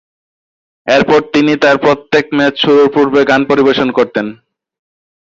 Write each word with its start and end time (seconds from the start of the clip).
এরপর 0.87 1.19
তিনি 1.33 1.53
তার 1.63 1.75
প্রত্যেক 1.85 2.25
ম্যাচ 2.37 2.53
শুরুর 2.63 2.87
পূর্বে 2.95 3.21
গান 3.29 3.41
পরিবেশন 3.49 3.89
করতেন। 3.97 4.25